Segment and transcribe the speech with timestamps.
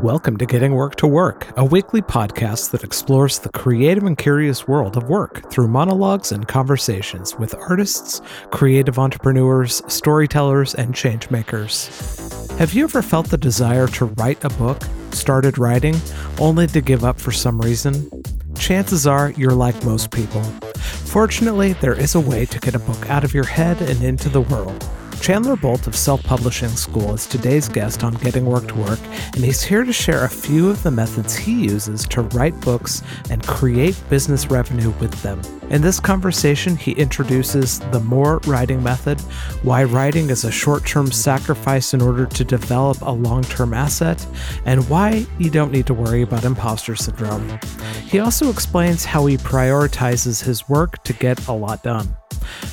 [0.00, 4.66] Welcome to Getting Work to Work, a weekly podcast that explores the creative and curious
[4.66, 8.20] world of work through monologues and conversations with artists,
[8.50, 12.50] creative entrepreneurs, storytellers, and changemakers.
[12.58, 15.96] Have you ever felt the desire to write a book, started writing,
[16.38, 18.10] only to give up for some reason?
[18.56, 20.42] Chances are you're like most people.
[20.74, 24.28] Fortunately, there is a way to get a book out of your head and into
[24.28, 24.88] the world.
[25.24, 29.00] Chandler Bolt of Self Publishing School is today's guest on Getting Work to Work,
[29.32, 33.02] and he's here to share a few of the methods he uses to write books
[33.30, 35.40] and create business revenue with them.
[35.70, 39.18] In this conversation, he introduces the More Writing method,
[39.62, 44.26] why writing is a short term sacrifice in order to develop a long term asset,
[44.66, 47.58] and why you don't need to worry about imposter syndrome.
[48.06, 52.14] He also explains how he prioritizes his work to get a lot done.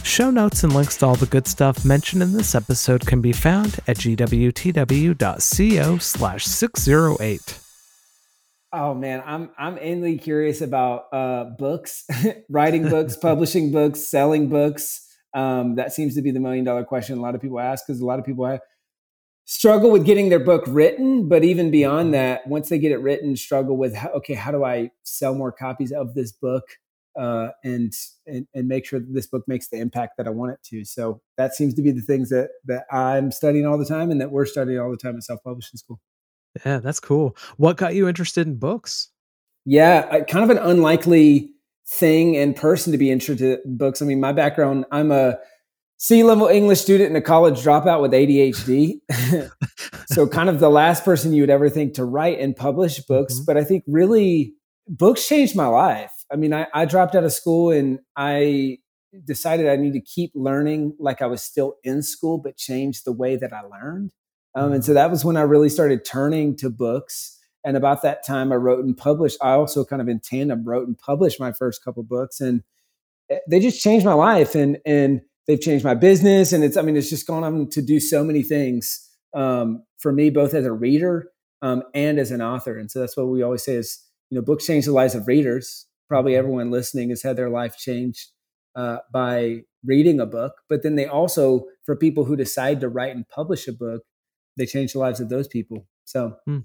[0.04, 3.32] Show notes and links to all the good stuff mentioned in this episode can be
[3.32, 7.60] found at gwtw.co slash 608.
[8.74, 12.06] Oh man, I'm I'm endly curious about uh, books,
[12.50, 15.08] writing books, publishing books, selling books.
[15.34, 18.02] Um, that seems to be the million dollar question a lot of people ask because
[18.02, 18.62] a lot of people have,
[19.46, 23.36] struggle with getting their book written, but even beyond that, once they get it written,
[23.36, 26.64] struggle with okay, how do I sell more copies of this book?
[27.20, 27.94] Uh, and,
[28.26, 30.86] and and make sure that this book makes the impact that I want it to.
[30.86, 34.22] So that seems to be the things that that I'm studying all the time, and
[34.22, 36.00] that we're studying all the time at self publishing school.
[36.66, 37.36] Yeah, that's cool.
[37.58, 39.10] What got you interested in books?
[39.66, 41.52] Yeah, kind of an unlikely
[41.88, 44.02] thing and person to be interested in books.
[44.02, 45.38] I mean, my background, I'm a
[45.98, 49.02] C level English student and a college dropout with ADHD.
[50.08, 53.36] so, kind of the last person you would ever think to write and publish books.
[53.36, 53.46] Mm-hmm.
[53.46, 54.54] But I think really
[54.88, 56.12] books changed my life.
[56.32, 58.78] I mean, I, I dropped out of school and I
[59.26, 63.12] decided I need to keep learning like I was still in school, but change the
[63.12, 64.14] way that I learned.
[64.56, 64.96] Um, and so mm-hmm.
[64.96, 67.38] that was when I really started turning to books.
[67.64, 69.38] And about that time, I wrote and published.
[69.42, 72.64] I also kind of in tandem wrote and published my first couple books, and
[73.30, 74.56] eh, they just changed my life.
[74.56, 76.54] And and they've changed my business.
[76.54, 80.12] And it's I mean, it's just gone on to do so many things um, for
[80.12, 81.30] me, both as a reader
[81.62, 82.78] um, and as an author.
[82.78, 85.28] And so that's what we always say is you know, books change the lives of
[85.28, 88.32] readers probably everyone listening has had their life changed
[88.76, 90.52] uh, by reading a book.
[90.68, 94.02] But then they also, for people who decide to write and publish a book,
[94.58, 95.88] they change the lives of those people.
[96.04, 96.36] So.
[96.46, 96.60] Hmm.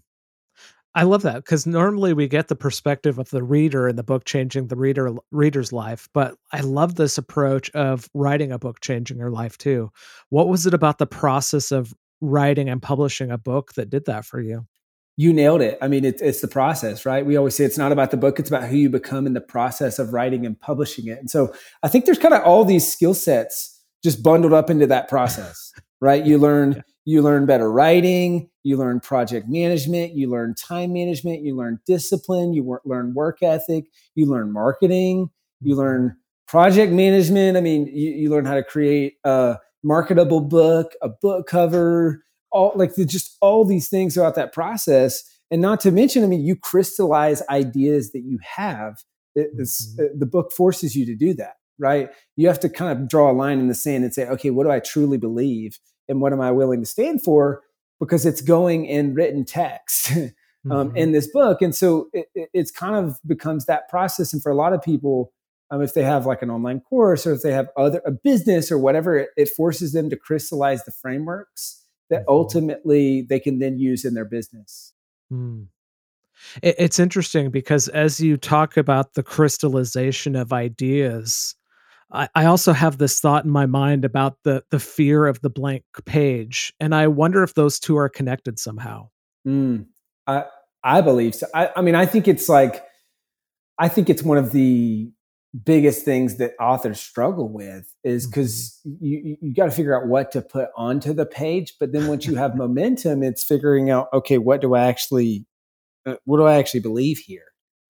[0.97, 4.25] I love that because normally we get the perspective of the reader and the book
[4.25, 9.19] changing the reader reader's life, but I love this approach of writing a book changing
[9.19, 9.91] your life too.
[10.31, 14.25] What was it about the process of writing and publishing a book that did that
[14.25, 14.67] for you?
[15.17, 15.79] You nailed it.
[15.81, 17.25] I mean, it's, it's the process, right?
[17.25, 19.41] We always say it's not about the book, it's about who you become in the
[19.41, 21.19] process of writing and publishing it.
[21.19, 24.87] And so I think there's kind of all these skill sets just bundled up into
[24.87, 26.25] that process, right?
[26.25, 26.83] You learn yeah.
[27.07, 32.53] you learn better writing, you learn project management, you learn time management, you learn discipline,
[32.53, 35.81] you wor- learn work ethic, you learn marketing, you mm-hmm.
[35.81, 36.17] learn
[36.47, 37.57] project management.
[37.57, 42.23] I mean, you, you learn how to create a marketable book, a book cover,
[42.53, 45.23] all like just all these things throughout that process.
[45.51, 48.95] And not to mention i mean you crystallize ideas that you have
[49.39, 50.01] mm-hmm.
[50.01, 52.09] Uh, the book forces you to do that right?
[52.37, 54.65] You have to kind of draw a line in the sand and say okay what
[54.65, 57.63] do i truly believe and what am i willing to stand for?
[58.01, 60.33] Because it's going in written text um,
[60.67, 60.97] mm-hmm.
[60.97, 61.63] in this book.
[61.63, 64.33] And so it, it's kind of becomes that process.
[64.33, 65.33] And for a lot of people
[65.71, 68.71] um, if they have like an online course or if they have other a business
[68.71, 72.31] or whatever it, it forces them to crystallize the frameworks that mm-hmm.
[72.31, 74.93] ultimately they can then use in their business.
[75.33, 75.67] Mm.
[76.63, 81.55] It's interesting because as you talk about the crystallization of ideas,
[82.13, 85.51] I, I also have this thought in my mind about the the fear of the
[85.51, 89.09] blank page, and I wonder if those two are connected somehow.
[89.47, 89.87] Mm,
[90.27, 90.45] I
[90.85, 91.47] I believe so.
[91.55, 92.85] I, I mean, I think it's like
[93.79, 95.11] I think it's one of the
[95.65, 99.05] biggest things that authors struggle with is because mm-hmm.
[99.05, 102.27] you, you got to figure out what to put onto the page but then once
[102.27, 105.47] you have momentum it's figuring out okay what do i actually
[106.05, 107.45] uh, what do i actually believe here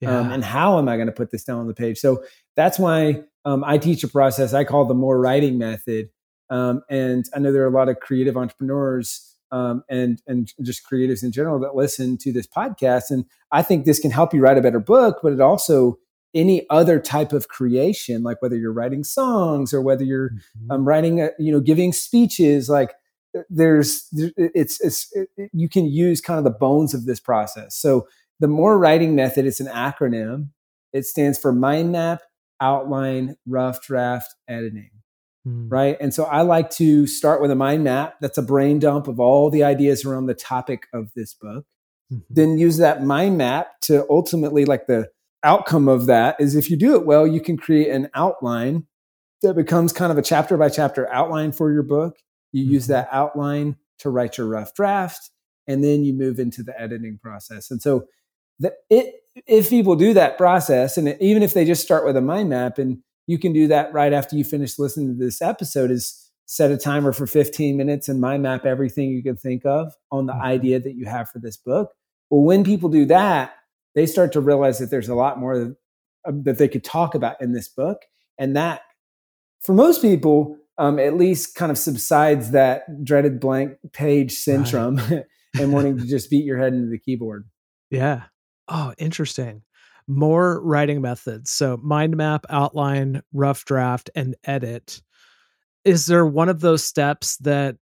[0.05, 0.19] um, yeah.
[0.19, 2.23] um, and how am i going to put this down on the page so
[2.57, 6.11] that's why um, i teach a process i call the more writing method
[6.51, 10.83] um, and i know there are a lot of creative entrepreneurs um, and and just
[10.91, 14.41] creatives in general that listen to this podcast and i think this can help you
[14.41, 15.99] write a better book but it also
[16.35, 20.71] any other type of creation, like whether you're writing songs or whether you're mm-hmm.
[20.71, 22.95] um, writing, a, you know, giving speeches, like
[23.37, 27.75] uh, there's, it's, it's, it, you can use kind of the bones of this process.
[27.75, 28.07] So
[28.39, 30.51] the more writing method, it's an acronym.
[30.93, 32.21] It stands for mind map,
[32.61, 34.91] outline, rough draft, editing.
[35.47, 35.69] Mm.
[35.71, 35.97] Right.
[36.01, 38.17] And so I like to start with a mind map.
[38.21, 41.65] That's a brain dump of all the ideas around the topic of this book.
[42.13, 42.21] mm-hmm.
[42.31, 45.09] then use that mind map to ultimately like the
[45.47, 48.87] outcome of that is if you do it well, you can create an outline
[49.43, 52.19] that becomes kind of a chapter by chapter outline for your book.
[52.53, 52.75] You mm-hmm.
[52.75, 55.31] use that outline to write your rough draft,
[55.67, 57.71] and then you move into the editing process.
[57.71, 58.07] And so,
[58.59, 59.15] the, it
[59.47, 62.79] if people do that process, and even if they just start with a mind map,
[62.79, 66.71] and you can do that right after you finish listening to this episode, is set
[66.71, 70.33] a timer for 15 minutes and mind map everything you can think of on the
[70.33, 70.43] mm-hmm.
[70.43, 71.93] idea that you have for this book.
[72.31, 73.55] Well, when people do that,
[73.97, 75.77] they start to realize that there's a lot more that,
[76.29, 78.03] uh, they could talk about in this book.
[78.39, 78.83] And that,
[79.63, 85.25] for most people, um, at least kind of subsides that dreaded blank page syndrome right.
[85.59, 87.49] and wanting to just beat your head into the keyboard.
[87.91, 88.25] Yeah.
[88.69, 89.63] Oh, interesting.
[90.07, 91.51] More writing methods.
[91.51, 95.01] So mind map, outline, rough draft, and edit.
[95.87, 97.77] Is there one of those steps that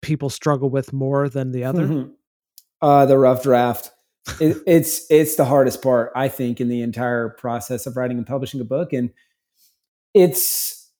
[0.00, 1.86] people struggle with more than the other?
[1.86, 2.10] Mm-hmm.
[2.80, 3.90] Uh, the rough draft
[4.40, 8.26] it, it's it's the hardest part I think in the entire process of writing and
[8.26, 9.10] publishing a book, and
[10.14, 10.90] it's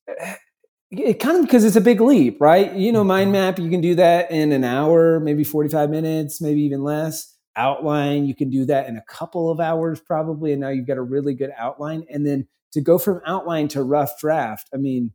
[0.91, 2.73] it kind of because it's a big leap, right?
[2.73, 3.33] You know, mind mm-hmm.
[3.33, 7.33] map you can do that in an hour, maybe forty five minutes, maybe even less.
[7.55, 10.97] Outline you can do that in a couple of hours probably, and now you've got
[10.97, 12.05] a really good outline.
[12.09, 15.11] And then to go from outline to rough draft, I mean,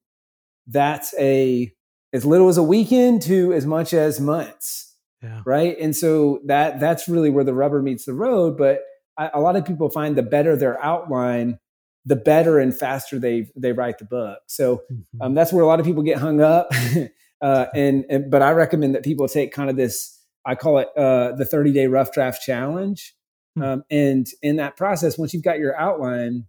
[0.66, 1.72] that's a
[2.12, 4.91] as little as a weekend to as much as months
[5.22, 5.40] yeah.
[5.44, 8.80] right and so that that's really where the rubber meets the road but
[9.16, 11.58] I, a lot of people find the better their outline
[12.04, 15.22] the better and faster they they write the book so mm-hmm.
[15.22, 16.68] um, that's where a lot of people get hung up
[17.42, 20.88] uh, and, and, but i recommend that people take kind of this i call it
[20.96, 23.14] uh, the 30 day rough draft challenge
[23.58, 23.68] mm-hmm.
[23.68, 26.46] um, and in that process once you've got your outline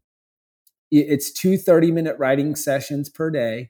[0.91, 3.69] it's two 30 minute writing sessions per day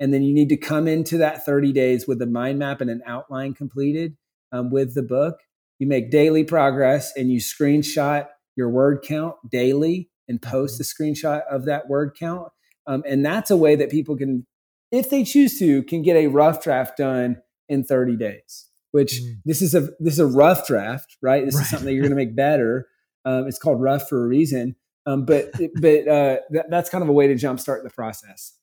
[0.00, 2.90] and then you need to come into that 30 days with a mind map and
[2.90, 4.16] an outline completed
[4.52, 5.40] um, with the book.
[5.78, 10.82] You make daily progress and you screenshot your word count daily and post mm-hmm.
[10.82, 12.48] a screenshot of that word count.
[12.86, 14.46] Um, and that's a way that people can,
[14.90, 18.66] if they choose to, can get a rough draft done in 30 days.
[18.90, 19.34] Which mm.
[19.44, 21.44] this is a this is a rough draft, right?
[21.44, 21.60] This right.
[21.60, 22.88] is something that you're going to make better.
[23.26, 24.76] Um, it's called rough for a reason.
[25.04, 28.54] Um, but but uh, that, that's kind of a way to jumpstart the process.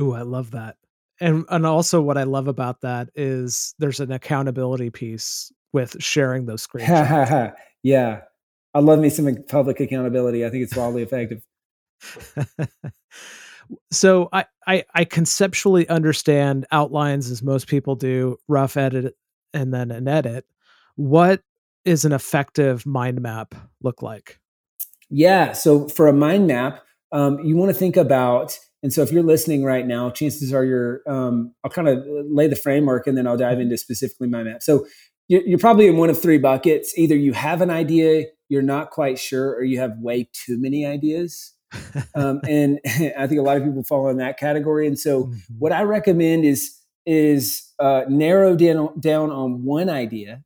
[0.00, 0.76] Ooh, I love that
[1.20, 6.46] and and also what I love about that is there's an accountability piece with sharing
[6.46, 7.52] those screenshots.
[7.82, 8.20] yeah,
[8.72, 10.44] I love me some public accountability.
[10.44, 11.44] I think it's wildly effective.
[13.90, 19.14] so I, I I conceptually understand outlines as most people do, rough edit
[19.52, 20.44] and then an edit.
[20.96, 21.42] What
[21.84, 24.40] is an effective mind map look like?
[25.10, 26.82] Yeah, so for a mind map,
[27.12, 30.62] um, you want to think about and so if you're listening right now, chances are
[30.62, 33.62] you're, um, I'll kind of lay the framework and then I'll dive mm-hmm.
[33.62, 34.62] into specifically my map.
[34.62, 34.86] So
[35.26, 36.92] you're, you're probably in one of three buckets.
[36.98, 40.84] Either you have an idea, you're not quite sure, or you have way too many
[40.84, 41.54] ideas.
[42.14, 44.86] um, and I think a lot of people fall in that category.
[44.86, 45.38] And so mm-hmm.
[45.58, 50.42] what I recommend is, is uh, narrow down, down on one idea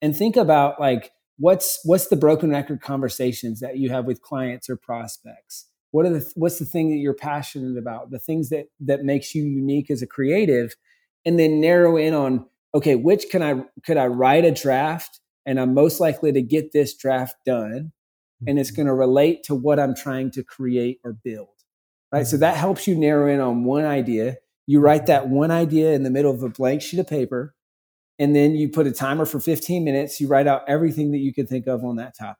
[0.00, 4.70] and think about like, what's, what's the broken record conversations that you have with clients
[4.70, 5.66] or prospects?
[5.94, 9.32] What are the what's the thing that you're passionate about the things that that makes
[9.32, 10.74] you unique as a creative
[11.24, 12.44] and then narrow in on
[12.74, 16.72] okay which can i could i write a draft and i'm most likely to get
[16.72, 17.92] this draft done
[18.44, 18.78] and it's mm-hmm.
[18.78, 21.46] going to relate to what i'm trying to create or build
[22.10, 22.40] right so mm-hmm.
[22.40, 25.06] that helps you narrow in on one idea you write mm-hmm.
[25.06, 27.54] that one idea in the middle of a blank sheet of paper
[28.18, 31.32] and then you put a timer for 15 minutes you write out everything that you
[31.32, 32.38] can think of on that topic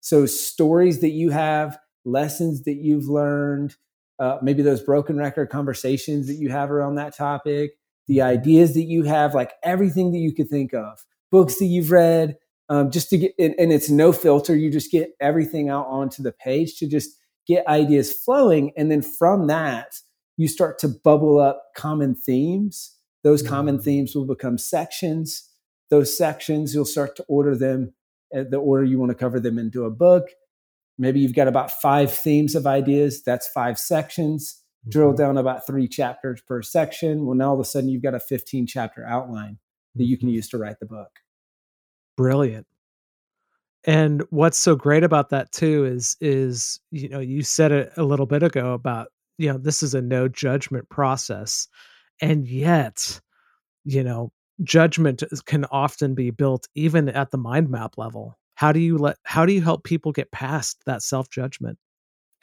[0.00, 3.76] so stories that you have lessons that you've learned,
[4.18, 7.72] uh, maybe those broken record conversations that you have around that topic,
[8.06, 11.90] the ideas that you have, like everything that you could think of, books that you've
[11.90, 12.36] read,
[12.68, 14.56] um, just to get, and, and it's no filter.
[14.56, 17.10] You just get everything out onto the page to just
[17.46, 18.72] get ideas flowing.
[18.76, 19.96] And then from that,
[20.36, 22.96] you start to bubble up common themes.
[23.22, 23.84] Those common mm.
[23.84, 25.48] themes will become sections.
[25.90, 27.94] Those sections, you'll start to order them
[28.34, 30.28] at the order you want to cover them into a book.
[30.98, 33.22] Maybe you've got about five themes of ideas.
[33.22, 34.62] That's five sections.
[34.82, 34.90] Mm-hmm.
[34.90, 37.26] Drill down about three chapters per section.
[37.26, 39.58] Well, now all of a sudden you've got a 15 chapter outline
[39.96, 40.36] that you can mm-hmm.
[40.36, 41.10] use to write the book.
[42.16, 42.66] Brilliant.
[43.86, 48.02] And what's so great about that too is is you know you said it a
[48.02, 51.68] little bit ago about you know this is a no judgment process
[52.20, 53.20] and yet
[53.84, 54.32] you know
[54.62, 59.16] judgment can often be built even at the mind map level how do you let
[59.24, 61.78] how do you help people get past that self-judgment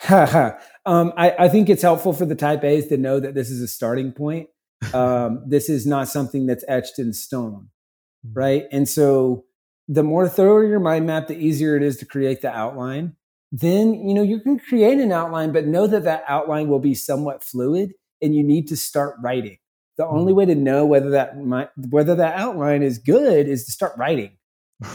[0.09, 3.61] um, I, I, think it's helpful for the type a's to know that this is
[3.61, 4.49] a starting point
[4.95, 7.69] um, this is not something that's etched in stone
[8.25, 8.33] mm-hmm.
[8.39, 9.45] right and so
[9.91, 13.17] the more thorough your mind map, the easier it is to create the outline.
[13.51, 16.95] Then, you know, you can create an outline, but know that that outline will be
[16.95, 17.91] somewhat fluid
[18.21, 19.57] and you need to start writing.
[19.97, 20.37] The only mm.
[20.37, 24.37] way to know whether that might, whether that outline is good is to start writing.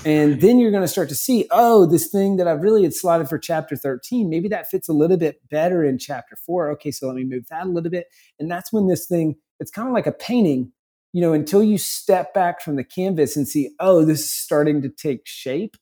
[0.04, 2.94] And then you're going to start to see, oh, this thing that I really had
[2.94, 6.70] slotted for chapter 13, maybe that fits a little bit better in chapter four.
[6.72, 8.06] Okay, so let me move that a little bit.
[8.38, 10.72] And that's when this thing, it's kind of like a painting
[11.16, 14.82] you know, until you step back from the canvas and see, oh, this is starting
[14.82, 15.74] to take shape,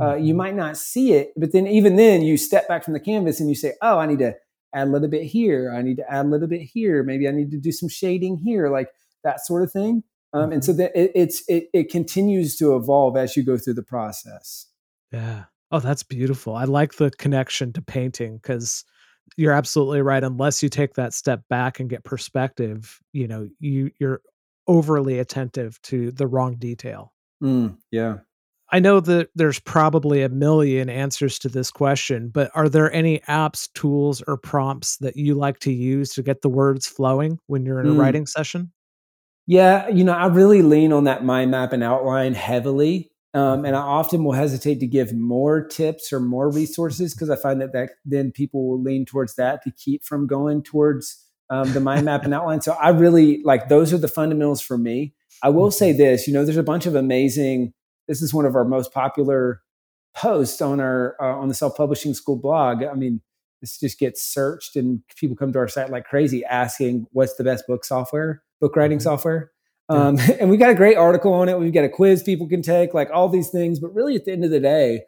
[0.00, 0.38] uh, you mm-hmm.
[0.38, 1.32] might not see it.
[1.36, 4.06] But then, even then, you step back from the canvas and you say, oh, I
[4.06, 4.34] need to
[4.74, 5.72] add a little bit here.
[5.72, 7.04] I need to add a little bit here.
[7.04, 8.88] Maybe I need to do some shading here, like
[9.22, 10.02] that sort of thing.
[10.32, 10.52] Um.
[10.52, 13.82] And so that it, it's it, it continues to evolve as you go through the
[13.82, 14.66] process.
[15.12, 15.44] Yeah.
[15.72, 16.56] Oh, that's beautiful.
[16.56, 18.84] I like the connection to painting because
[19.36, 20.22] you're absolutely right.
[20.22, 24.20] Unless you take that step back and get perspective, you know, you you're
[24.66, 27.12] overly attentive to the wrong detail.
[27.42, 28.18] Mm, yeah.
[28.72, 33.18] I know that there's probably a million answers to this question, but are there any
[33.20, 37.66] apps, tools, or prompts that you like to use to get the words flowing when
[37.66, 37.98] you're in a mm.
[37.98, 38.70] writing session?
[39.50, 43.10] Yeah, you know, I really lean on that mind map and outline heavily.
[43.34, 43.88] Um, and I mm-hmm.
[43.88, 47.90] often will hesitate to give more tips or more resources because I find that, that
[48.04, 52.22] then people will lean towards that to keep from going towards um, the mind map
[52.22, 52.60] and outline.
[52.60, 55.14] So I really like those are the fundamentals for me.
[55.42, 55.98] I will say mm-hmm.
[55.98, 57.72] this, you know, there's a bunch of amazing.
[58.06, 59.62] This is one of our most popular
[60.14, 62.84] posts on our uh, on the self publishing school blog.
[62.84, 63.20] I mean,
[63.60, 67.42] this just gets searched and people come to our site like crazy asking what's the
[67.42, 69.04] best book software, book writing mm-hmm.
[69.04, 69.50] software.
[69.88, 71.58] Um, and we've got a great article on it.
[71.58, 73.80] We've got a quiz people can take, like all these things.
[73.80, 75.02] But really, at the end of the day,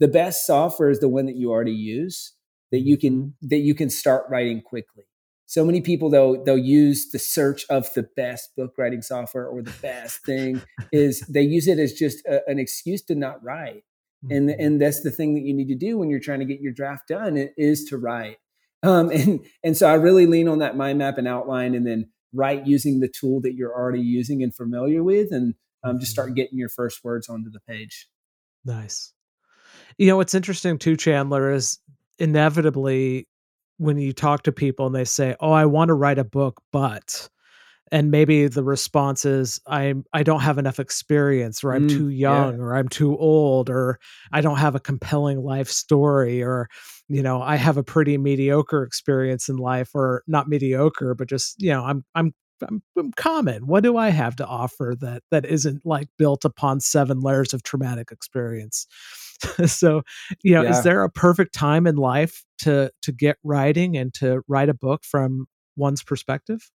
[0.00, 2.32] the best software is the one that you already use
[2.72, 3.48] that you can mm-hmm.
[3.48, 5.04] that you can start writing quickly
[5.46, 9.62] so many people they'll they'll use the search of the best book writing software or
[9.62, 13.84] the best thing is they use it as just a, an excuse to not write
[14.30, 14.60] and mm-hmm.
[14.60, 16.72] and that's the thing that you need to do when you're trying to get your
[16.72, 18.38] draft done is to write
[18.82, 22.08] um, and and so i really lean on that mind map and outline and then
[22.32, 26.28] write using the tool that you're already using and familiar with and um, just start
[26.28, 26.34] mm-hmm.
[26.34, 28.08] getting your first words onto the page
[28.64, 29.12] nice
[29.98, 31.78] you know what's interesting too chandler is
[32.18, 33.26] inevitably
[33.82, 36.62] when you talk to people and they say, "Oh, I want to write a book,
[36.70, 37.28] but,"
[37.92, 42.08] and maybe the response is, "I I don't have enough experience, or I'm mm, too
[42.08, 42.62] young, yeah.
[42.62, 44.00] or I'm too old, or
[44.32, 46.68] I don't have a compelling life story, or
[47.08, 51.62] you know, I have a pretty mediocre experience in life, or not mediocre, but just
[51.62, 52.32] you know, I'm I'm
[52.66, 53.66] I'm, I'm, common.
[53.66, 57.62] What do I have to offer that that isn't like built upon seven layers of
[57.62, 58.86] traumatic experience?
[59.66, 60.02] so,
[60.42, 60.70] you know, yeah.
[60.70, 64.74] is there a perfect time in life to to get writing and to write a
[64.74, 65.46] book from
[65.76, 66.70] one's perspective?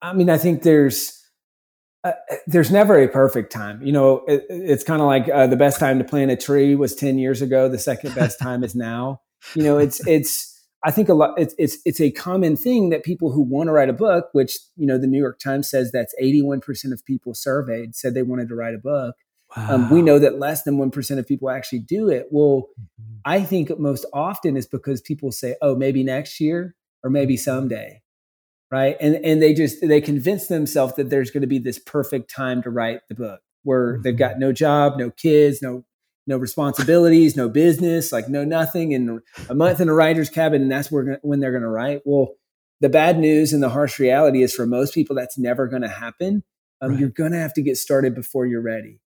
[0.00, 1.18] I mean, I think there's
[2.04, 2.12] uh,
[2.46, 3.82] there's never a perfect time.
[3.82, 6.74] You know, it, it's kind of like uh, the best time to plant a tree
[6.74, 7.68] was 10 years ago.
[7.68, 9.20] The second best time is now.
[9.54, 13.02] You know, it's it's I think a lot it's it's it's a common thing that
[13.02, 15.90] people who want to write a book, which you know the New York Times says
[15.92, 19.16] that's 81% of people surveyed said they wanted to write a book.
[19.56, 19.74] Wow.
[19.74, 22.26] Um, we know that less than 1% of people actually do it.
[22.30, 23.14] Well, mm-hmm.
[23.24, 27.42] I think most often is because people say, "Oh, maybe next year or maybe mm-hmm.
[27.42, 28.02] someday."
[28.70, 28.96] Right?
[29.00, 32.62] And and they just they convince themselves that there's going to be this perfect time
[32.62, 34.02] to write the book where mm-hmm.
[34.02, 35.84] they've got no job, no kids, no
[36.26, 40.70] no responsibilities, no business, like no nothing, and a month in a writer's cabin, and
[40.70, 42.02] that's where when they're going to write.
[42.04, 42.34] Well,
[42.80, 45.88] the bad news and the harsh reality is for most people that's never going to
[45.88, 46.44] happen.
[46.80, 47.00] Um, right.
[47.00, 49.00] You're going to have to get started before you're ready,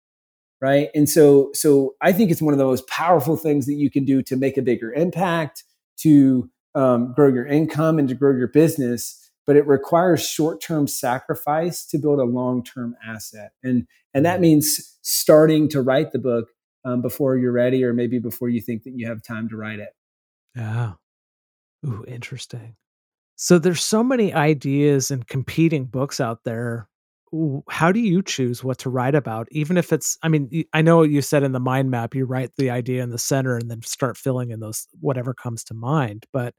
[0.60, 0.88] right?
[0.94, 4.04] And so, so I think it's one of the most powerful things that you can
[4.04, 5.62] do to make a bigger impact,
[5.98, 9.29] to um, grow your income, and to grow your business.
[9.47, 15.68] But it requires short-term sacrifice to build a long-term asset, and and that means starting
[15.70, 16.49] to write the book
[16.85, 19.78] um, before you're ready or maybe before you think that you have time to write
[19.78, 19.90] it.
[20.56, 20.92] Yeah.
[21.87, 22.76] Ooh, interesting.
[23.37, 26.88] So there's so many ideas and competing books out there.
[27.70, 29.49] How do you choose what to write about?
[29.52, 32.50] Even if it's, I mean, I know you said in the mind map, you write
[32.59, 36.26] the idea in the center and then start filling in those, whatever comes to mind.
[36.32, 36.54] But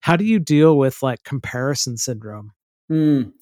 [0.00, 2.52] how do you deal with like comparison syndrome?
[2.90, 3.32] Mm,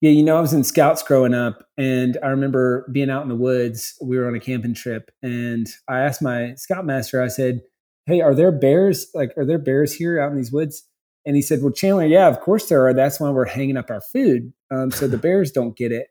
[0.00, 3.28] yeah, you know, I was in scouts growing up, and I remember being out in
[3.28, 3.94] the woods.
[4.00, 7.60] We were on a camping trip, and I asked my scoutmaster, I said,
[8.06, 9.08] Hey, are there bears?
[9.14, 10.84] Like, are there bears here out in these woods?
[11.26, 12.94] And he said, Well, Chandler, yeah, of course there are.
[12.94, 14.52] That's why we're hanging up our food.
[14.70, 16.06] Um, so the bears don't get it.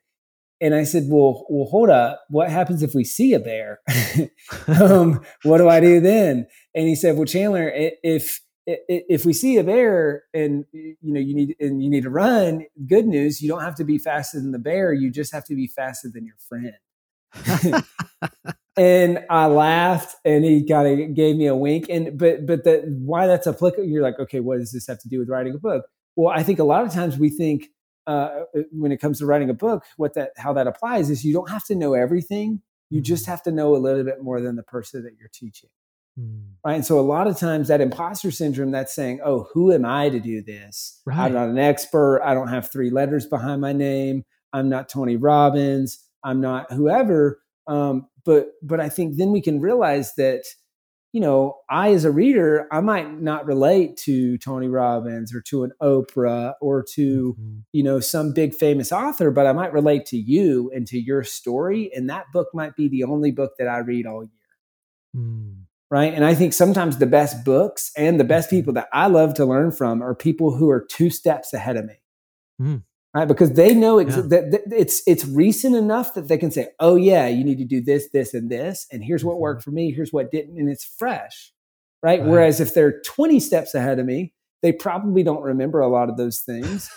[0.61, 2.23] And I said, Well, well, hold up.
[2.29, 3.79] What happens if we see a bear?
[4.67, 6.45] um, what do I do then?
[6.75, 8.39] And he said, Well, Chandler, if
[8.87, 12.65] if we see a bear and you know you need and you need to run
[12.87, 15.55] good news you don't have to be faster than the bear you just have to
[15.55, 16.75] be faster than your friend
[18.77, 21.87] and I laughed, and he kind of gave me a wink.
[21.89, 23.85] And but but the, why that's applicable?
[23.85, 25.85] You're like, okay, what does this have to do with writing a book?
[26.15, 27.67] Well, I think a lot of times we think
[28.07, 31.33] uh, when it comes to writing a book, what that how that applies is you
[31.33, 32.61] don't have to know everything.
[32.89, 33.31] You just mm-hmm.
[33.31, 35.69] have to know a little bit more than the person that you're teaching.
[36.19, 36.49] Mm.
[36.65, 36.75] Right.
[36.75, 40.09] And so a lot of times that imposter syndrome, that's saying, oh, who am I
[40.09, 41.01] to do this?
[41.05, 41.17] Right.
[41.17, 42.21] I'm not an expert.
[42.21, 44.25] I don't have three letters behind my name.
[44.51, 46.03] I'm not Tony Robbins.
[46.23, 47.39] I'm not whoever.
[47.67, 50.43] Um, but but I think then we can realize that
[51.13, 55.63] you know I as a reader I might not relate to Tony Robbins or to
[55.63, 57.59] an Oprah or to mm-hmm.
[57.71, 61.23] you know some big famous author, but I might relate to you and to your
[61.23, 64.31] story, and that book might be the only book that I read all year.
[65.15, 65.58] Mm.
[65.91, 66.13] Right.
[66.13, 68.57] And I think sometimes the best books and the best mm-hmm.
[68.57, 71.85] people that I love to learn from are people who are two steps ahead of
[71.85, 71.95] me.
[72.61, 73.27] Mm right?
[73.27, 74.21] Because they know ex- yeah.
[74.23, 77.65] that, that, it's it's recent enough that they can say, "Oh yeah, you need to
[77.65, 79.71] do this, this, and this, and here's what worked mm-hmm.
[79.71, 79.91] for me.
[79.91, 81.53] Here's what didn't," and it's fresh,
[82.03, 82.19] right?
[82.19, 82.29] right?
[82.29, 86.17] Whereas if they're 20 steps ahead of me, they probably don't remember a lot of
[86.17, 86.89] those things,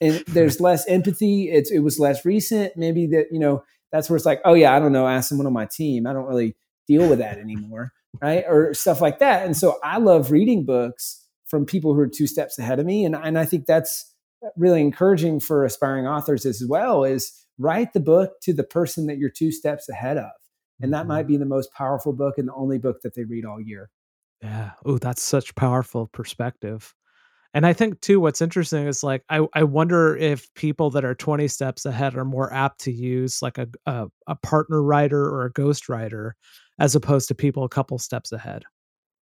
[0.00, 1.50] and there's less empathy.
[1.50, 2.76] It's it was less recent.
[2.76, 5.06] Maybe that you know that's where it's like, "Oh yeah, I don't know.
[5.06, 6.06] Ask someone on my team.
[6.06, 9.98] I don't really deal with that anymore." Right or stuff like that and so i
[9.98, 13.44] love reading books from people who are two steps ahead of me and, and i
[13.44, 14.10] think that's
[14.56, 19.18] really encouraging for aspiring authors as well is write the book to the person that
[19.18, 20.30] you're two steps ahead of.
[20.80, 21.32] And that might mm-hmm.
[21.32, 23.90] be the most powerful book and the only book that they read all year.
[24.42, 24.70] Yeah.
[24.86, 26.94] Oh, that's such powerful perspective.
[27.52, 31.14] And I think too, what's interesting is like I, I wonder if people that are
[31.14, 35.44] 20 steps ahead are more apt to use like a, a, a partner writer or
[35.44, 36.36] a ghost writer
[36.80, 38.64] as opposed to people a couple steps ahead.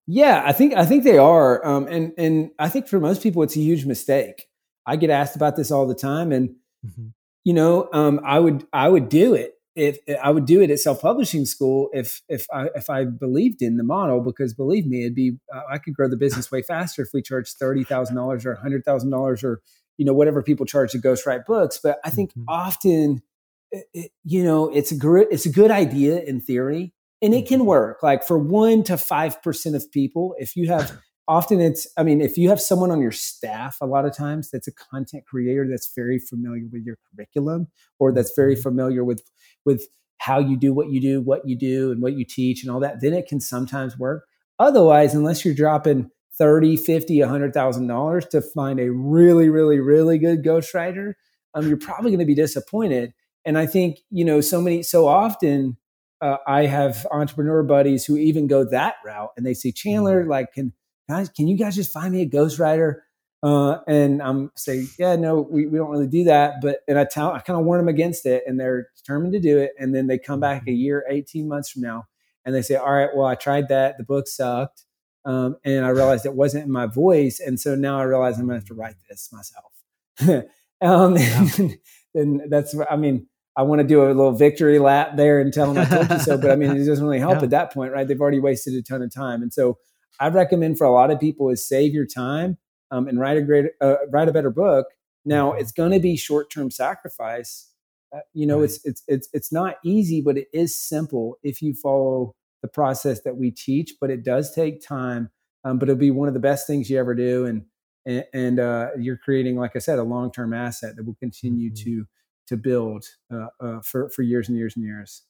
[0.06, 1.64] Yeah, I think I think they are.
[1.66, 4.48] Um, and and I think for most people it's a huge mistake.
[4.86, 6.50] I get asked about this all the time, and
[6.86, 7.08] mm-hmm.
[7.44, 10.80] you know, um, I would I would do it if I would do it at
[10.80, 15.02] self publishing school if if I if I believed in the model because believe me,
[15.02, 18.16] it'd be uh, I could grow the business way faster if we charged thirty thousand
[18.16, 19.60] dollars or hundred thousand dollars or
[19.98, 21.78] you know whatever people charge to ghostwrite books.
[21.82, 22.44] But I think mm-hmm.
[22.48, 23.22] often,
[23.70, 27.60] it, you know, it's a good it's a good idea in theory, and it can
[27.60, 27.68] mm-hmm.
[27.68, 28.02] work.
[28.02, 32.20] Like for one to five percent of people, if you have often it's i mean
[32.20, 35.66] if you have someone on your staff a lot of times that's a content creator
[35.70, 38.62] that's very familiar with your curriculum or that's very mm-hmm.
[38.62, 39.22] familiar with
[39.64, 39.86] with
[40.18, 42.80] how you do what you do what you do and what you teach and all
[42.80, 44.24] that then it can sometimes work
[44.58, 50.42] otherwise unless you're dropping 30 50 100000 dollars to find a really really really good
[50.42, 51.12] ghostwriter
[51.54, 53.12] um, you're probably going to be disappointed
[53.44, 55.76] and i think you know so many so often
[56.20, 60.30] uh, i have entrepreneur buddies who even go that route and they say chandler mm-hmm.
[60.30, 60.72] like can
[61.08, 62.96] guys, can you guys just find me a ghostwriter?
[63.42, 66.60] Uh, and I'm saying, yeah, no, we, we don't really do that.
[66.60, 69.40] But, and I tell, I kind of warn them against it and they're determined to
[69.40, 69.72] do it.
[69.78, 70.76] And then they come back a mm-hmm.
[70.76, 72.06] year, 18 months from now,
[72.44, 73.96] and they say, all right, well, I tried that.
[73.98, 74.84] The book sucked.
[75.24, 77.40] Um, and I realized it wasn't in my voice.
[77.40, 79.72] And so now I realize I'm going to have to write this myself.
[80.80, 81.78] um, and,
[82.14, 83.26] and that's, I mean,
[83.58, 86.18] I want to do a little victory lap there and tell them I told you
[86.20, 86.38] so.
[86.38, 87.42] But I mean, it doesn't really help yeah.
[87.42, 88.06] at that point, right?
[88.06, 89.42] They've already wasted a ton of time.
[89.42, 89.78] And so
[90.20, 92.56] I recommend for a lot of people is save your time
[92.92, 94.86] um, and write a great, uh, write a better book.
[95.24, 97.68] Now it's going to be short term sacrifice.
[98.14, 98.66] Uh, you know, right.
[98.66, 103.22] it's it's it's it's not easy, but it is simple if you follow the process
[103.22, 103.94] that we teach.
[104.00, 105.30] But it does take time.
[105.64, 107.64] Um, but it'll be one of the best things you ever do, and
[108.06, 111.70] and, and uh, you're creating, like I said, a long term asset that will continue
[111.70, 111.84] mm-hmm.
[111.84, 112.06] to
[112.48, 115.22] to build uh, uh, for for years and years and years.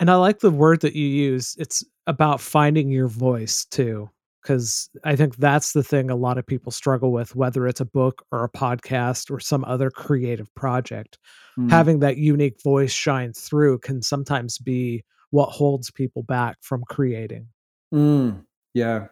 [0.00, 1.54] And I like the word that you use.
[1.58, 4.10] It's about finding your voice too,
[4.42, 7.84] because I think that's the thing a lot of people struggle with, whether it's a
[7.84, 11.18] book or a podcast or some other creative project.
[11.58, 11.70] Mm.
[11.70, 17.46] Having that unique voice shine through can sometimes be what holds people back from creating.
[17.92, 18.44] Mm.
[18.72, 19.06] Yeah.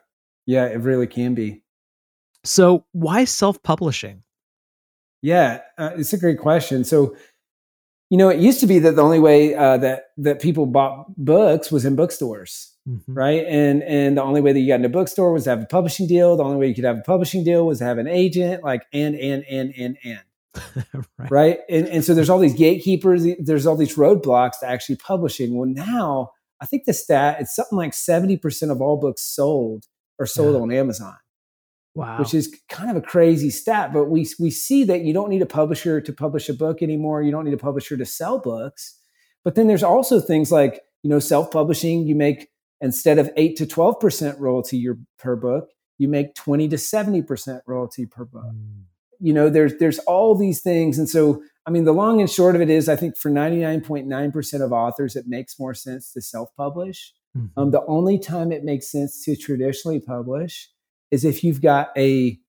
[0.47, 1.63] Yeah, it really can be.
[2.45, 4.25] So, why self publishing?
[5.23, 6.85] Yeah, uh, it's a great question.
[6.85, 7.17] So,
[8.11, 11.07] you know, it used to be that the only way uh, that that people bought
[11.17, 13.15] books was in bookstores, mm-hmm.
[13.15, 13.45] right?
[13.47, 15.67] And and the only way that you got in a bookstore was to have a
[15.67, 16.37] publishing deal.
[16.37, 18.83] The only way you could have a publishing deal was to have an agent, like
[18.93, 20.21] and and and and and.
[21.19, 21.31] right.
[21.31, 21.59] right?
[21.71, 23.25] And and so there's all these gatekeepers.
[23.39, 25.57] There's all these roadblocks to actually publishing.
[25.57, 29.85] Well, now I think the stat it's something like seventy percent of all books sold
[30.19, 30.61] are sold yeah.
[30.61, 31.17] on Amazon.
[31.95, 32.19] Wow.
[32.19, 35.43] Which is kind of a crazy stat, but we we see that you don't need
[35.43, 37.23] a publisher to publish a book anymore.
[37.23, 38.99] You don't need a publisher to sell books.
[39.45, 42.49] But then there's also things like, you know, self-publishing, you make
[42.81, 48.07] instead of 8 to 12% royalty your, per book, you make 20 to 70% royalty
[48.07, 48.45] per book.
[48.45, 48.85] Mm.
[49.21, 52.57] you know, there's there's all these things, and so I mean, the long and short
[52.57, 57.13] of it is, I think for 99.9% of authors, it makes more sense to self-publish.
[57.37, 57.61] Mm-hmm.
[57.61, 60.69] Um, the only time it makes sense to traditionally publish
[61.13, 62.41] is if you've got a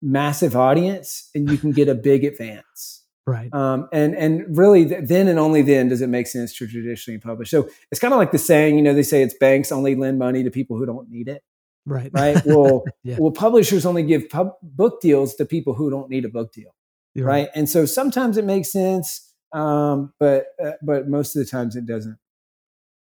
[0.00, 2.98] massive audience and you can get a big advance.
[3.26, 3.52] Right.
[3.54, 7.50] Um, and and really, then and only then does it make sense to traditionally publish.
[7.50, 10.18] So it's kind of like the saying, you know, they say it's banks only lend
[10.18, 11.44] money to people who don't need it.
[11.86, 12.10] Right.
[12.12, 12.44] Right.
[12.44, 13.18] Well, yeah.
[13.20, 16.74] well, publishers only give pub- book deals to people who don't need a book deal.
[17.14, 17.24] Right?
[17.24, 17.48] right.
[17.54, 21.86] And so sometimes it makes sense, um, but uh, but most of the times it
[21.86, 22.18] doesn't.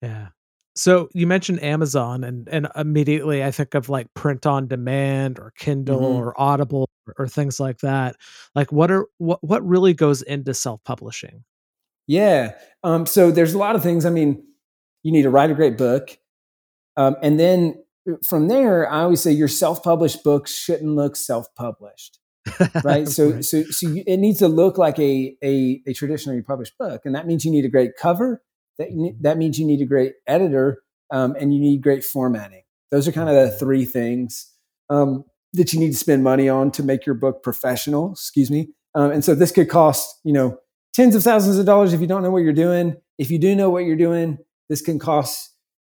[0.02, 0.30] Yeah.
[0.80, 5.52] So you mentioned Amazon, and and immediately I think of like print on demand or
[5.58, 6.20] Kindle mm-hmm.
[6.20, 8.16] or Audible or, or, things like that.
[8.56, 11.44] Like, what are what what really goes into self publishing?
[12.08, 12.54] Yeah.
[12.82, 14.06] Um, so there's a lot of things.
[14.06, 14.42] I mean,
[15.04, 16.18] you need to write a great book,
[16.96, 21.18] um, and then uh, from there, I always say your self published books shouldn't look
[21.18, 22.20] self published.
[22.86, 23.44] right so right.
[23.44, 27.14] so so you, it needs to look like a, a a traditionally published book and
[27.14, 28.42] that means you need a great cover
[28.80, 32.64] that, that means you need a great editor um, and you need great formatting.
[32.92, 34.52] Those are kind of the three things
[34.90, 38.14] um, that you need to spend money on to make your book professional.
[38.14, 38.70] Excuse me.
[38.96, 40.58] Um, and so this could cost, you know,
[40.94, 42.96] tens of thousands of dollars if you don't know what you're doing.
[43.18, 44.40] If you do know what you're doing,
[44.70, 45.54] this can cost,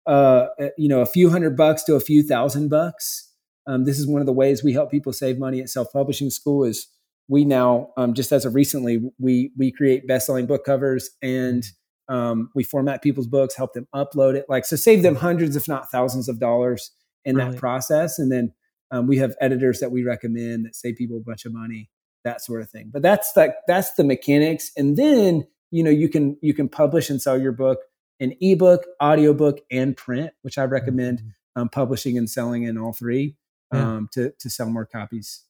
[0.06, 3.30] uh, you know, a few hundred bucks to a few thousand bucks.
[3.66, 6.30] Um, this is one of the ways we help people save money at self publishing
[6.30, 6.64] school.
[6.64, 6.88] Is
[7.28, 11.64] we now um, just as of recently we we create best selling book covers and
[12.12, 15.66] um, we format people's books, help them upload it, like so save them hundreds, if
[15.66, 16.90] not thousands, of dollars
[17.24, 18.18] in that process.
[18.18, 18.52] And then
[18.90, 21.88] um, we have editors that we recommend that save people a bunch of money,
[22.24, 22.90] that sort of thing.
[22.92, 24.72] But that's like that's the mechanics.
[24.76, 27.78] And then you know you can you can publish and sell your book
[28.20, 31.62] in ebook, audiobook, and print, which I recommend mm-hmm.
[31.62, 33.36] um, publishing and selling in all three
[33.72, 33.94] yeah.
[33.94, 35.44] Um, to to sell more copies.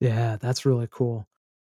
[0.00, 1.28] Yeah, that's really cool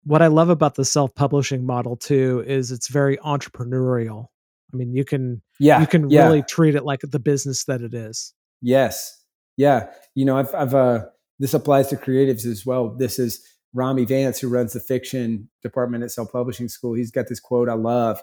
[0.06, 4.28] what I love about the self-publishing model too is it's very entrepreneurial.
[4.74, 6.26] I mean, you can yeah, you can yeah.
[6.26, 8.34] really treat it like the business that it is.
[8.62, 9.24] Yes.
[9.58, 9.88] Yeah.
[10.14, 11.06] You know, I've I've uh
[11.40, 12.90] this applies to creatives as well.
[12.90, 13.42] This is
[13.74, 16.94] Rami Vance who runs the fiction department at Self Publishing School.
[16.94, 18.22] He's got this quote I love.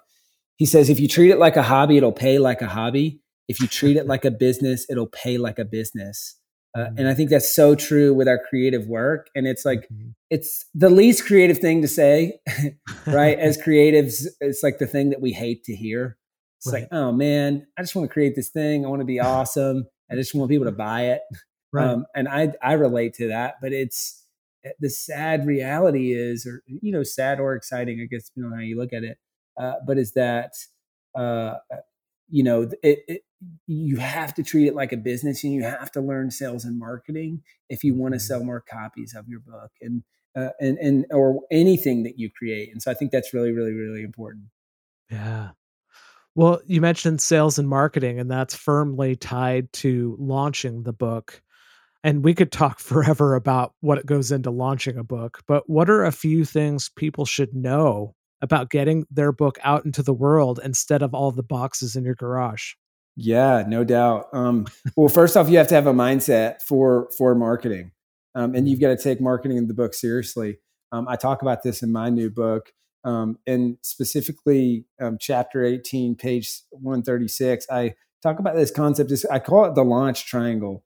[0.57, 3.21] He says, "If you treat it like a hobby, it'll pay like a hobby.
[3.49, 6.37] If you treat it like a business, it'll pay like a business."
[6.77, 9.29] Uh, and I think that's so true with our creative work.
[9.35, 10.11] And it's like, mm-hmm.
[10.31, 12.41] it's the least creative thing to say,
[13.07, 13.39] right?
[13.39, 16.17] As creatives, it's like the thing that we hate to hear.
[16.59, 16.83] It's right.
[16.83, 18.87] like, oh man, I just want to create this thing.
[18.87, 19.85] I want to be awesome.
[20.11, 21.21] I just want people to buy it.
[21.73, 21.87] Right.
[21.87, 24.25] Um, and I, I relate to that, but it's
[24.65, 28.55] eh, the sad reality is, or, you know, sad or exciting, I guess, you know,
[28.55, 29.19] how you look at it.
[29.61, 30.53] Uh, but is that,
[31.19, 31.57] uh,
[32.29, 33.23] you know, it, it
[33.67, 36.79] you have to treat it like a business and you have to learn sales and
[36.79, 38.27] marketing if you want to mm-hmm.
[38.27, 40.03] sell more copies of your book and
[40.37, 43.73] uh, and and or anything that you create and so i think that's really really
[43.73, 44.45] really important
[45.11, 45.51] yeah
[46.35, 51.43] well you mentioned sales and marketing and that's firmly tied to launching the book
[52.05, 56.05] and we could talk forever about what goes into launching a book but what are
[56.05, 61.03] a few things people should know about getting their book out into the world instead
[61.03, 62.75] of all the boxes in your garage
[63.17, 64.29] yeah, no doubt.
[64.33, 67.93] Um, well, first off, you have to have a mindset for for marketing,
[68.35, 70.59] um, and you've got to take marketing in the book seriously.
[70.93, 72.73] Um, I talk about this in my new book,
[73.05, 77.67] um, and specifically um, chapter eighteen, page one thirty six.
[77.71, 79.13] I talk about this concept.
[79.31, 80.85] I call it the launch triangle,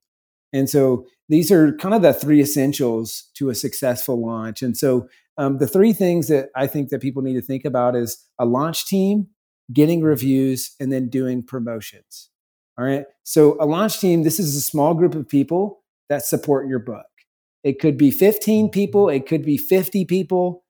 [0.52, 4.62] and so these are kind of the three essentials to a successful launch.
[4.62, 7.94] And so um, the three things that I think that people need to think about
[7.94, 9.28] is a launch team,
[9.72, 12.30] getting reviews, and then doing promotions.
[12.78, 13.04] All right.
[13.22, 17.06] So, a launch team, this is a small group of people that support your book.
[17.64, 20.64] It could be 15 people, it could be 50 people,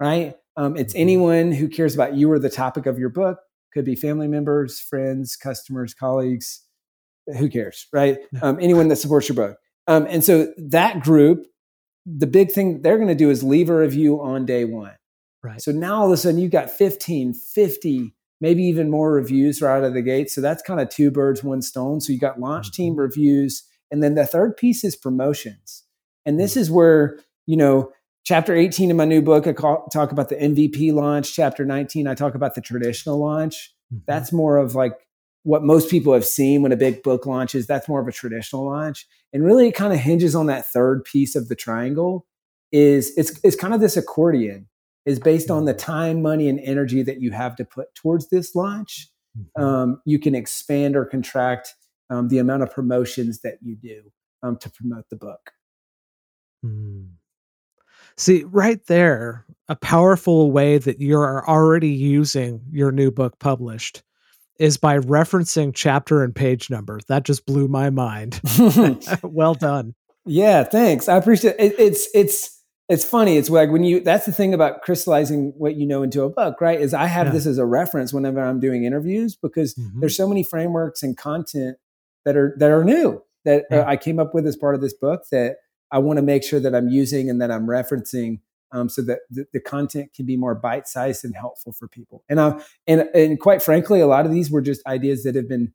[0.00, 0.34] right?
[0.56, 1.02] Um, it's mm-hmm.
[1.02, 3.38] anyone who cares about you or the topic of your book.
[3.74, 6.64] Could be family members, friends, customers, colleagues.
[7.38, 8.16] Who cares, right?
[8.40, 9.58] Um, anyone that supports your book.
[9.86, 11.46] Um, and so that group,
[12.16, 14.94] the big thing they're going to do is leave a review on day one.
[15.42, 15.60] Right.
[15.60, 19.78] So now all of a sudden you've got 15, 50, maybe even more reviews right
[19.78, 20.30] out of the gate.
[20.30, 22.00] So that's kind of two birds, one stone.
[22.00, 23.00] So you got launch team mm-hmm.
[23.00, 23.64] reviews.
[23.90, 25.84] And then the third piece is promotions.
[26.26, 26.58] And this mm.
[26.58, 27.92] is where, you know,
[28.24, 31.34] chapter 18 in my new book, I call, talk about the MVP launch.
[31.34, 33.72] Chapter 19, I talk about the traditional launch.
[33.92, 34.02] Mm-hmm.
[34.06, 34.92] That's more of like
[35.48, 37.66] what most people have seen when a big book launches.
[37.66, 39.06] That's more of a traditional launch.
[39.32, 42.26] And really it kind of hinges on that third piece of the triangle
[42.70, 44.68] is it's, it's kind of this accordion
[45.06, 45.90] is based on the mm-hmm.
[45.90, 49.08] time, money, and energy that you have to put towards this launch.
[49.38, 49.64] Mm-hmm.
[49.64, 51.74] Um, you can expand or contract
[52.10, 54.02] um, the amount of promotions that you do
[54.42, 55.52] um, to promote the book.
[56.62, 57.12] Mm.
[58.18, 64.02] See, right there, a powerful way that you're already using your new book published
[64.58, 67.00] is by referencing chapter and page number.
[67.08, 68.40] That just blew my mind.
[69.22, 69.94] well done.
[70.26, 71.08] Yeah, thanks.
[71.08, 71.74] I appreciate it.
[71.78, 73.36] It's it's it's funny.
[73.36, 76.60] It's like when you that's the thing about crystallizing what you know into a book,
[76.60, 76.80] right?
[76.80, 77.32] Is I have yeah.
[77.32, 80.00] this as a reference whenever I'm doing interviews because mm-hmm.
[80.00, 81.76] there's so many frameworks and content
[82.24, 83.84] that are that are new that uh, yeah.
[83.86, 85.56] I came up with as part of this book that
[85.90, 88.40] I want to make sure that I'm using and that I'm referencing
[88.72, 92.24] um, so that the, the, content can be more bite-sized and helpful for people.
[92.28, 95.48] And uh, and and quite frankly, a lot of these were just ideas that have
[95.48, 95.72] been,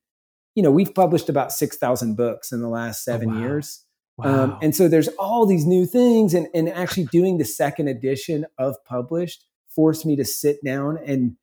[0.56, 3.39] you know, we've published about six thousand books in the last oh, seven oh, wow.
[3.39, 3.86] years.
[4.23, 4.43] Um, wow.
[4.43, 8.45] Um, and so there's all these new things, and, and actually doing the second edition
[8.58, 11.36] of published forced me to sit down and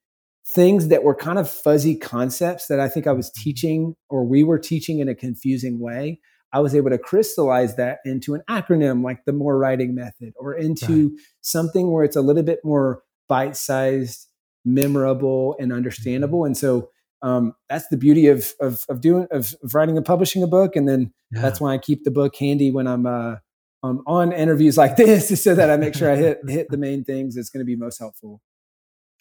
[0.46, 3.42] things that were kind of fuzzy concepts that I think I was mm-hmm.
[3.42, 6.20] teaching or we were teaching in a confusing way.
[6.52, 10.54] I was able to crystallize that into an acronym like the more writing method or
[10.54, 11.18] into right.
[11.42, 14.26] something where it's a little bit more bite sized,
[14.64, 16.40] memorable, and understandable.
[16.40, 16.46] Mm-hmm.
[16.46, 16.90] And so
[17.22, 20.74] um, that's the beauty of of, of doing of, of, writing and publishing a book,
[20.74, 21.42] and then yeah.
[21.42, 23.36] that's why I keep the book handy when I'm uh,
[23.82, 27.04] um, on interviews like this, so that I make sure I hit hit the main
[27.04, 28.40] things that's going to be most helpful.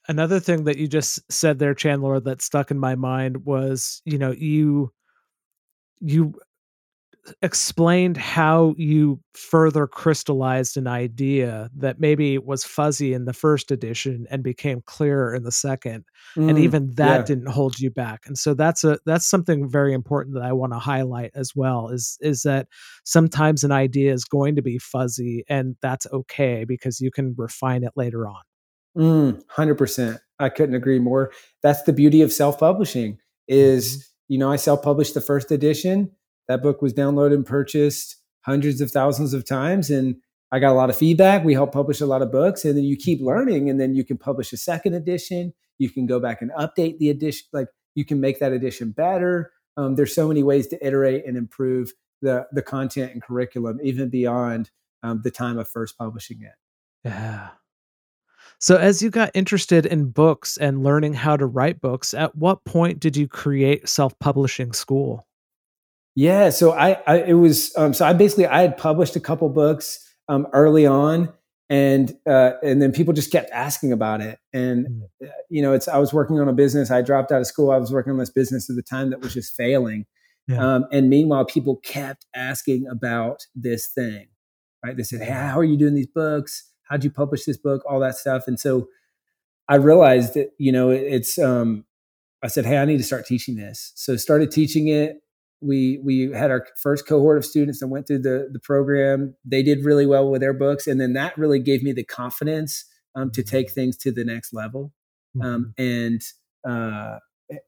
[0.08, 4.18] Another thing that you just said there, Chandler, that stuck in my mind was, you
[4.18, 4.92] know, you
[6.00, 6.34] you
[7.42, 14.26] explained how you further crystallized an idea that maybe was fuzzy in the first edition
[14.30, 16.04] and became clearer in the second
[16.36, 17.26] mm, and even that yeah.
[17.26, 20.74] didn't hold you back and so that's a that's something very important that i want
[20.74, 22.68] to highlight as well is is that
[23.04, 27.84] sometimes an idea is going to be fuzzy and that's okay because you can refine
[27.84, 28.42] it later on
[28.98, 31.32] mm, 100% i couldn't agree more
[31.64, 34.34] that's the beauty of self-publishing is mm-hmm.
[34.34, 36.12] you know i self-published the first edition
[36.50, 39.90] that book was downloaded and purchased hundreds of thousands of times.
[39.90, 40.16] And
[40.52, 41.46] I got a lot of feedback.
[41.46, 42.66] We help publish a lot of books.
[42.66, 43.70] And then you keep learning.
[43.70, 45.54] And then you can publish a second edition.
[45.78, 47.48] You can go back and update the edition.
[47.54, 49.52] Like you can make that edition better.
[49.78, 54.10] Um, there's so many ways to iterate and improve the, the content and curriculum, even
[54.10, 54.72] beyond
[55.04, 57.08] um, the time of first publishing it.
[57.08, 57.50] Yeah.
[58.58, 62.66] So, as you got interested in books and learning how to write books, at what
[62.66, 65.26] point did you create Self Publishing School?
[66.20, 69.48] Yeah, so I, I it was um, so I basically I had published a couple
[69.48, 71.32] books um, early on,
[71.70, 75.30] and uh, and then people just kept asking about it, and mm.
[75.50, 76.92] You know, it's I was working on a business.
[76.92, 77.72] I dropped out of school.
[77.72, 80.08] I was working on this business at the time that was just failing,
[80.50, 80.58] yeah.
[80.58, 84.28] um, and meanwhile, people kept asking about this thing.
[84.84, 84.98] Right?
[84.98, 86.70] They said, "Hey, how are you doing these books?
[86.90, 87.82] How'd you publish this book?
[87.90, 88.90] All that stuff." And so
[89.70, 91.40] I realized that you know it, it's.
[91.40, 91.86] Um,
[92.44, 95.22] I said, "Hey, I need to start teaching this." So started teaching it
[95.62, 99.36] we we had our first cohort of students that went through the the program.
[99.44, 102.86] They did really well with their books, and then that really gave me the confidence
[103.16, 104.94] um, to take things to the next level,
[105.42, 105.82] um, mm-hmm.
[105.82, 106.22] and
[106.68, 107.20] uh,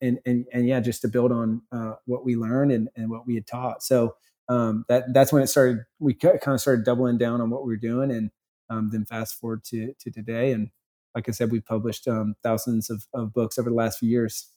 [0.02, 3.28] and and and yeah, just to build on uh, what we learned and, and what
[3.28, 3.84] we had taught.
[3.84, 4.16] So
[4.48, 5.80] um, that that's when it started.
[6.00, 8.32] We kind of started doubling down on what we were doing, and
[8.70, 10.52] um, then fast forward to to today.
[10.54, 10.70] And
[11.14, 14.50] like I said, we've published um, thousands of, of books over the last few years.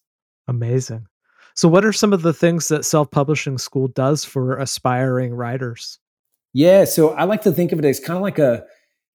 [0.46, 1.06] Amazing.
[1.54, 5.98] So, what are some of the things that self publishing school does for aspiring writers?
[6.52, 8.64] Yeah, so I like to think of it as kind of like a,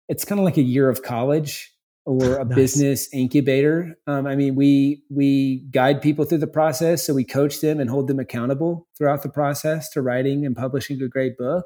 [0.09, 1.73] it's kind of like a year of college
[2.05, 2.55] or a nice.
[2.55, 3.95] business incubator.
[4.07, 7.89] Um, I mean, we we guide people through the process, so we coach them and
[7.89, 11.65] hold them accountable throughout the process to writing and publishing a great book.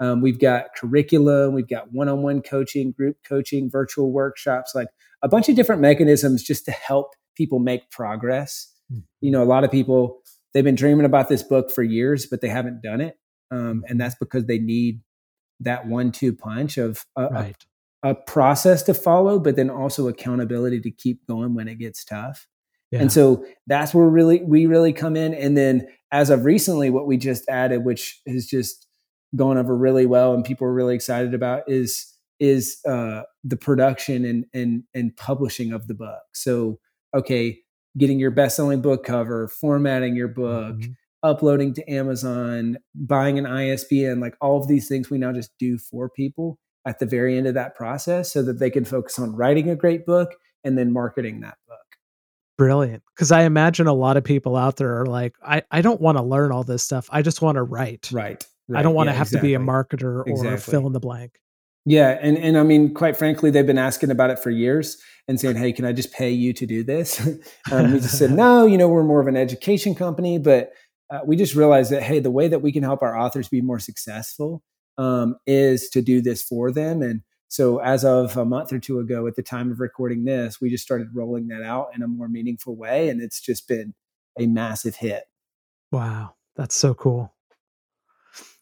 [0.00, 4.88] Um, we've got curriculum, we've got one-on-one coaching, group coaching, virtual workshops, like
[5.22, 8.75] a bunch of different mechanisms just to help people make progress.
[9.20, 10.20] You know, a lot of people
[10.54, 13.16] they've been dreaming about this book for years, but they haven't done it,
[13.50, 15.00] um, and that's because they need
[15.60, 17.56] that one-two punch of a, right.
[18.02, 22.04] a, a, process to follow, but then also accountability to keep going when it gets
[22.04, 22.46] tough.
[22.90, 23.00] Yeah.
[23.00, 25.34] And so that's where really we really come in.
[25.34, 28.86] And then as of recently, what we just added, which has just
[29.34, 34.24] gone over really well and people are really excited about, is is uh, the production
[34.24, 36.22] and and and publishing of the book.
[36.32, 36.78] So
[37.14, 37.60] okay,
[37.96, 40.92] getting your best-selling book cover, formatting your book, mm-hmm.
[41.22, 45.78] uploading to Amazon, buying an ISBN, like all of these things we now just do
[45.78, 49.34] for people at the very end of that process so that they can focus on
[49.34, 50.30] writing a great book
[50.64, 51.78] and then marketing that book.
[52.56, 53.02] Brilliant.
[53.14, 56.16] Because I imagine a lot of people out there are like, I, I don't want
[56.16, 57.08] to learn all this stuff.
[57.10, 58.08] I just want to write.
[58.12, 58.44] Right.
[58.68, 58.78] right.
[58.78, 59.52] I don't want to yeah, have exactly.
[59.52, 60.70] to be a marketer or exactly.
[60.72, 61.38] fill in the blank.
[61.88, 65.40] Yeah, and and I mean, quite frankly, they've been asking about it for years and
[65.40, 67.20] saying, "Hey, can I just pay you to do this?"
[67.72, 70.72] um, we just said, "No, you know, we're more of an education company, but
[71.10, 73.60] uh, we just realized that hey, the way that we can help our authors be
[73.60, 74.64] more successful
[74.98, 78.98] um, is to do this for them, and so as of a month or two
[78.98, 82.08] ago, at the time of recording this, we just started rolling that out in a
[82.08, 83.94] more meaningful way, and it's just been
[84.36, 85.22] a massive hit.
[85.92, 87.32] Wow, that's so cool.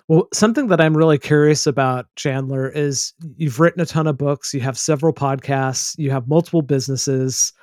[0.09, 4.53] Well, something that I'm really curious about, Chandler, is you've written a ton of books,
[4.53, 7.55] you have several podcasts, you have multiple businesses,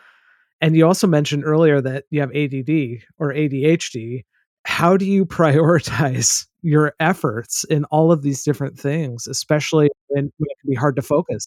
[0.60, 4.24] and you also mentioned earlier that you have ADD or ADHD.
[4.64, 10.58] How do you prioritize your efforts in all of these different things, especially when, it
[10.62, 11.46] can be hard to focus?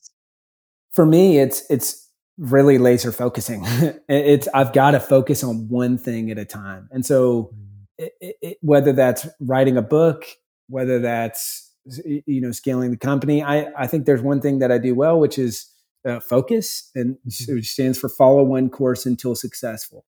[0.93, 3.63] For me, it's it's really laser focusing.
[4.09, 8.09] it's I've got to focus on one thing at a time, and so mm.
[8.21, 10.25] it, it, whether that's writing a book,
[10.69, 11.73] whether that's
[12.05, 15.19] you know scaling the company, I I think there's one thing that I do well,
[15.19, 15.71] which is
[16.09, 17.55] uh, focus, and mm-hmm.
[17.57, 20.05] which stands for follow one course until successful.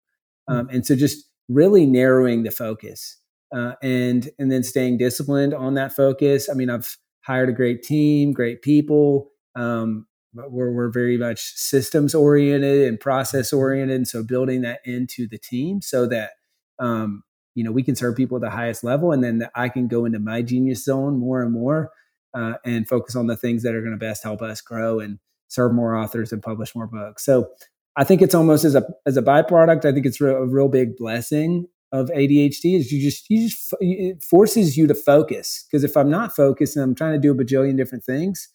[0.49, 0.59] Mm.
[0.59, 3.17] Um, and so just really narrowing the focus
[3.55, 6.49] uh, and and then staying disciplined on that focus.
[6.49, 9.31] I mean, I've hired a great team, great people.
[9.55, 13.95] Um, but we're, we're very much systems oriented and process oriented.
[13.95, 16.31] And so building that into the team so that,
[16.77, 17.23] um,
[17.55, 20.05] you know, we can serve people at the highest level and then I can go
[20.05, 21.91] into my genius zone more and more
[22.33, 25.19] uh, and focus on the things that are going to best help us grow and
[25.47, 27.25] serve more authors and publish more books.
[27.25, 27.49] So
[27.95, 30.97] I think it's almost as a, as a byproduct, I think it's a real big
[30.97, 35.95] blessing of ADHD is you just you just it forces you to focus because if
[35.95, 38.49] I'm not focused and I'm trying to do a bajillion different things,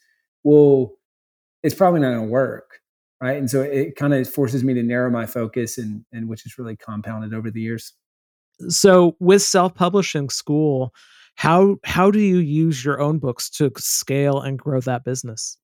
[0.45, 0.93] well,
[1.63, 2.81] it's probably not going to work,
[3.21, 3.39] right?
[3.39, 6.59] And so it kind of forces me to narrow my focus, and and which is
[6.59, 7.95] really compounded over the years.
[8.69, 10.95] So with self-publishing school,
[11.37, 15.57] how how do you use your own books to scale and grow that business?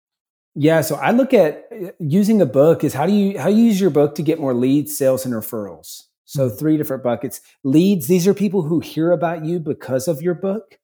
[0.55, 3.65] Yeah, so I look at uh, using a book is how do you how you
[3.65, 6.05] use your book to get more leads, sales, and referrals.
[6.25, 6.57] So mm-hmm.
[6.57, 7.41] three different buckets.
[7.63, 10.79] Leads, these are people who hear about you because of your book.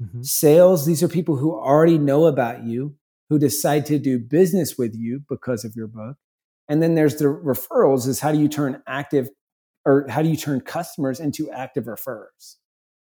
[0.00, 0.22] Mm-hmm.
[0.22, 2.94] Sales, these are people who already know about you,
[3.28, 6.16] who decide to do business with you because of your book.
[6.68, 9.28] And then there's the referrals is how do you turn active
[9.86, 12.56] or how do you turn customers into active referrers?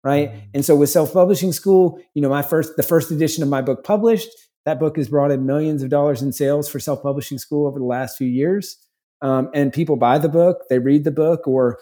[0.04, 0.30] Right.
[0.30, 0.40] Mm-hmm.
[0.54, 3.82] And so with self-publishing school, you know, my first the first edition of my book
[3.82, 4.28] published,
[4.64, 7.84] that book has brought in millions of dollars in sales for self-publishing school over the
[7.84, 8.76] last few years
[9.22, 11.78] um, and people buy the book, they read the book, or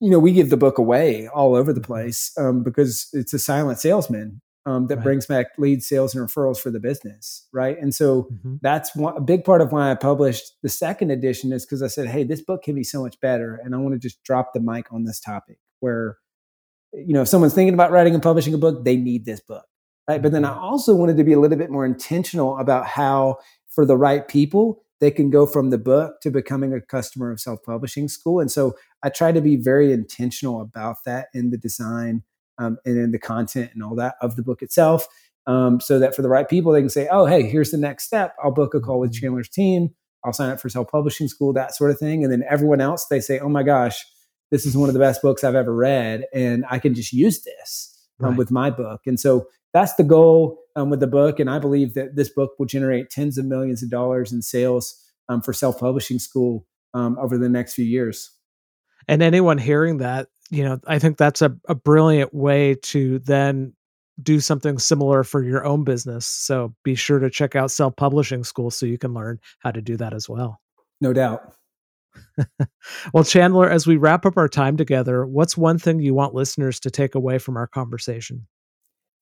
[0.00, 1.92] you know, we give the book away all over the mm-hmm.
[1.92, 5.04] place um, because it's a silent salesman um, that right.
[5.04, 7.76] brings back lead sales and referrals for the business, right?
[7.80, 8.56] And so mm-hmm.
[8.62, 11.88] that's one, a big part of why I published the second edition is because I
[11.88, 14.52] said, hey, this book can be so much better, and I want to just drop
[14.52, 16.18] the mic on this topic where
[16.92, 19.64] you know if someone's thinking about writing and publishing a book, they need this book,
[20.08, 20.22] right?
[20.22, 20.64] But then I mm-hmm.
[20.64, 24.82] also wanted to be a little bit more intentional about how for the right people
[25.00, 28.38] they can go from the book to becoming a customer of self publishing school.
[28.38, 32.22] And so I try to be very intentional about that in the design
[32.62, 35.06] um, and in the content and all that of the book itself.
[35.46, 38.04] Um, so that for the right people, they can say, oh, hey, here's the next
[38.04, 38.36] step.
[38.42, 39.26] I'll book a call with mm-hmm.
[39.26, 39.90] Chandler's team.
[40.24, 42.22] I'll sign up for self publishing school, that sort of thing.
[42.22, 44.04] And then everyone else, they say, oh my gosh,
[44.52, 46.26] this is one of the best books I've ever read.
[46.32, 48.38] And I can just use this um, right.
[48.38, 49.00] with my book.
[49.06, 51.40] And so that's the goal um, with the book.
[51.40, 54.96] And I believe that this book will generate tens of millions of dollars in sales
[55.28, 58.30] um, for self publishing school um, over the next few years.
[59.08, 63.72] And anyone hearing that, you know, I think that's a, a brilliant way to then
[64.22, 66.26] do something similar for your own business.
[66.26, 69.80] So be sure to check out self publishing school so you can learn how to
[69.80, 70.60] do that as well.
[71.00, 71.54] No doubt.
[73.14, 76.78] well, Chandler, as we wrap up our time together, what's one thing you want listeners
[76.80, 78.46] to take away from our conversation?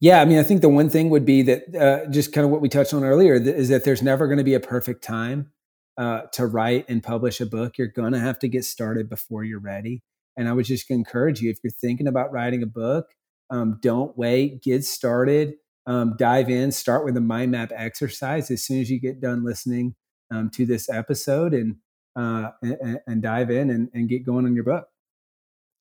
[0.01, 2.51] Yeah, I mean, I think the one thing would be that uh, just kind of
[2.51, 5.53] what we touched on earlier is that there's never going to be a perfect time
[5.97, 7.79] uh, to write and publish a book.
[7.79, 10.03] You're going to have to get started before you're ready.
[10.37, 13.07] And I would just encourage you if you're thinking about writing a book,
[13.51, 15.55] um, don't wait, get started,
[15.87, 19.45] um, dive in, start with a mind map exercise as soon as you get done
[19.45, 19.95] listening
[20.31, 21.77] um, to this episode and,
[22.17, 24.87] uh, and, and dive in and, and get going on your book.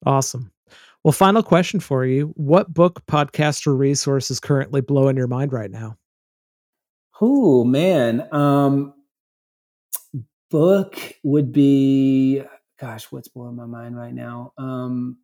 [0.04, 0.50] Awesome.
[1.04, 2.32] Well, final question for you.
[2.36, 5.96] What book, podcast, or resource is currently blowing your mind right now?
[7.20, 8.28] Oh, man.
[8.32, 8.94] Um,
[10.50, 12.42] book would be,
[12.80, 14.52] gosh, what's blowing my mind right now?
[14.58, 15.18] Um,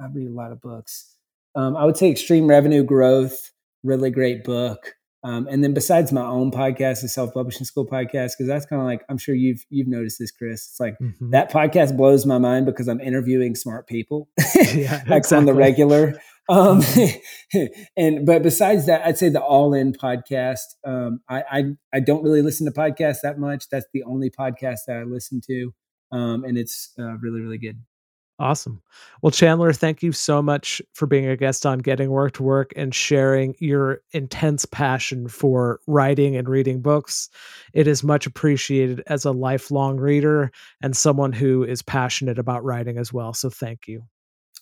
[0.00, 1.16] I read a lot of books.
[1.54, 3.50] Um, I would say Extreme Revenue Growth,
[3.82, 4.94] really great book.
[5.24, 8.82] Um, and then besides my own podcast, the Self Publishing School podcast, because that's kind
[8.82, 10.66] of like I'm sure you've you've noticed this, Chris.
[10.66, 11.30] It's like mm-hmm.
[11.30, 14.28] that podcast blows my mind because I'm interviewing smart people,
[14.74, 15.36] yeah, like exactly.
[15.38, 16.20] on the regular.
[16.48, 17.64] Um, mm-hmm.
[17.96, 20.74] and but besides that, I'd say the All In podcast.
[20.84, 23.68] Um, I, I I don't really listen to podcasts that much.
[23.70, 25.72] That's the only podcast that I listen to,
[26.12, 27.78] um, and it's uh, really really good.
[28.38, 28.82] Awesome.
[29.20, 32.72] Well, Chandler, thank you so much for being a guest on Getting Work to Work
[32.74, 37.28] and sharing your intense passion for writing and reading books.
[37.72, 40.50] It is much appreciated as a lifelong reader
[40.82, 43.32] and someone who is passionate about writing as well.
[43.32, 44.02] So thank you.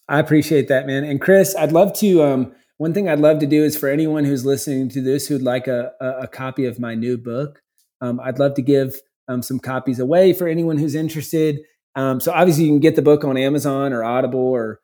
[0.09, 1.05] I appreciate that, man.
[1.05, 2.23] And Chris, I'd love to.
[2.23, 5.43] Um, one thing I'd love to do is for anyone who's listening to this who'd
[5.43, 7.63] like a, a, a copy of my new book,
[8.01, 11.61] um, I'd love to give um, some copies away for anyone who's interested.
[11.95, 14.81] Um, so obviously you can get the book on Amazon or Audible or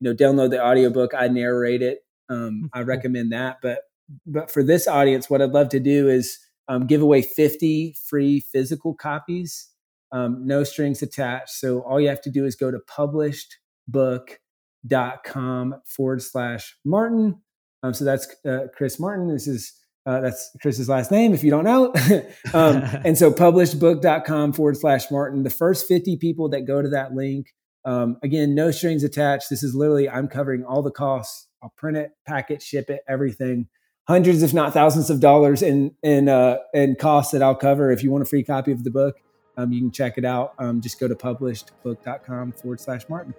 [0.00, 1.12] you know download the audiobook.
[1.14, 1.98] I narrate it.
[2.30, 3.58] Um, I recommend that.
[3.62, 3.80] But
[4.26, 6.38] but for this audience, what I'd love to do is
[6.68, 9.68] um, give away 50 free physical copies,
[10.12, 11.50] um, no strings attached.
[11.50, 17.42] So all you have to do is go to publishedbook.com forward slash Martin.
[17.82, 19.28] Um, so that's uh, Chris Martin.
[19.28, 19.72] This is
[20.10, 21.92] uh, that's Chris's last name, if you don't know.
[22.54, 25.44] um, and so publishedbook.com forward slash Martin.
[25.44, 27.54] The first 50 people that go to that link,
[27.84, 29.48] um, again, no strings attached.
[29.50, 31.46] This is literally, I'm covering all the costs.
[31.62, 33.68] I'll print it, pack it, ship it, everything.
[34.08, 37.92] Hundreds, if not thousands of dollars in, in, uh, in costs that I'll cover.
[37.92, 39.14] If you want a free copy of the book,
[39.56, 40.54] um, you can check it out.
[40.58, 43.32] Um, just go to publishedbook.com forward slash Martin.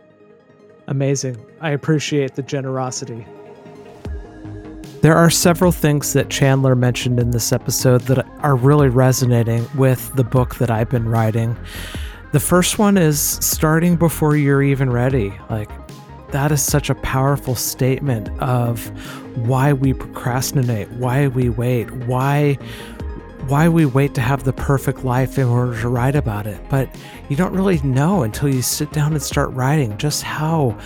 [0.88, 1.38] Amazing.
[1.60, 3.26] I appreciate the generosity.
[5.02, 10.14] There are several things that Chandler mentioned in this episode that are really resonating with
[10.16, 11.58] the book that I've been writing.
[12.34, 15.34] The first one is starting before you're even ready.
[15.50, 15.72] Like,
[16.30, 18.86] that is such a powerful statement of
[19.48, 22.60] why we procrastinate, why we wait, why
[23.48, 26.62] why we wait to have the perfect life in order to write about it.
[26.70, 26.88] But
[27.28, 30.78] you don't really know until you sit down and start writing just how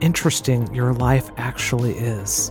[0.00, 2.50] interesting your life actually is.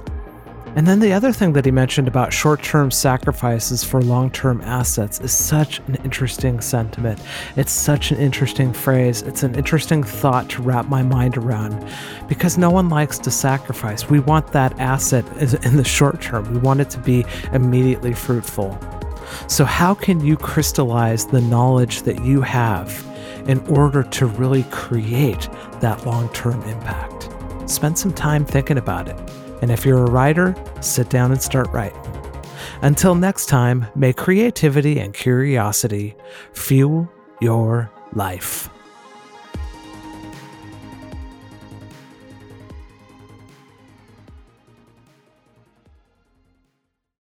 [0.76, 4.60] And then the other thing that he mentioned about short term sacrifices for long term
[4.62, 7.22] assets is such an interesting sentiment.
[7.56, 9.22] It's such an interesting phrase.
[9.22, 11.88] It's an interesting thought to wrap my mind around
[12.28, 14.10] because no one likes to sacrifice.
[14.10, 15.26] We want that asset
[15.64, 18.78] in the short term, we want it to be immediately fruitful.
[19.48, 23.06] So, how can you crystallize the knowledge that you have
[23.48, 25.50] in order to really create
[25.82, 27.30] that long term impact?
[27.70, 29.43] Spend some time thinking about it.
[29.64, 31.98] And if you're a writer, sit down and start writing.
[32.82, 36.18] Until next time, may creativity and curiosity
[36.52, 37.10] fuel
[37.40, 38.70] your life.